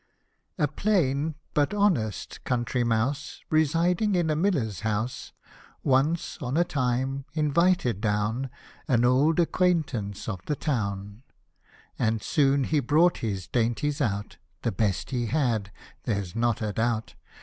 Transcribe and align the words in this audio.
A 0.57 0.67
PLAIN, 0.67 1.35
but 1.53 1.75
honest, 1.75 2.43
country 2.43 2.83
mouse, 2.83 3.41
Residing 3.51 4.15
in 4.15 4.31
a 4.31 4.35
miller's 4.35 4.79
house, 4.79 5.31
Once, 5.83 6.39
on 6.41 6.57
a 6.57 6.63
time, 6.63 7.25
invited 7.35 8.01
down 8.01 8.49
An 8.87 9.05
old 9.05 9.39
acquaintance 9.39 10.27
of 10.27 10.41
the 10.47 10.55
town: 10.55 11.21
And 11.99 12.19
soon 12.23 12.63
he 12.63 12.79
brought 12.79 13.17
his 13.19 13.45
dainties 13.45 14.01
out; 14.01 14.37
The 14.63 14.71
best 14.71 15.11
he 15.11 15.27
had, 15.27 15.71
there's 16.05 16.35
not 16.35 16.63
a 16.63 16.73
doubt. 16.73 17.13